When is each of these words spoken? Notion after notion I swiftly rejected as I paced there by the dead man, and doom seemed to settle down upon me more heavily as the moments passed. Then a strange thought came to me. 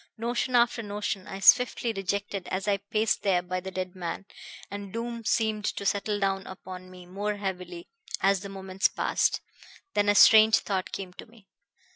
Notion 0.17 0.55
after 0.55 0.81
notion 0.81 1.27
I 1.27 1.39
swiftly 1.41 1.93
rejected 1.93 2.47
as 2.47 2.67
I 2.67 2.77
paced 2.77 3.21
there 3.21 3.43
by 3.43 3.59
the 3.59 3.69
dead 3.69 3.95
man, 3.95 4.25
and 4.71 4.91
doom 4.91 5.23
seemed 5.25 5.63
to 5.65 5.85
settle 5.85 6.19
down 6.19 6.47
upon 6.47 6.89
me 6.89 7.05
more 7.05 7.35
heavily 7.35 7.87
as 8.19 8.39
the 8.39 8.49
moments 8.49 8.87
passed. 8.87 9.41
Then 9.93 10.09
a 10.09 10.15
strange 10.15 10.57
thought 10.57 10.91
came 10.91 11.13
to 11.13 11.27
me. 11.27 11.49